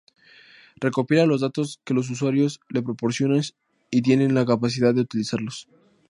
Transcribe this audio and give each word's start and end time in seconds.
Recopila 0.79 1.27
los 1.27 1.41
datos 1.41 1.79
que 1.83 1.93
los 1.93 2.09
usuarios 2.09 2.59
le 2.69 2.81
proporcionan 2.81 3.41
y 3.91 4.01
tiene 4.01 4.27
la 4.31 4.47
capacidad 4.47 4.95
de 4.95 5.01
utilizarlos. 5.01 5.67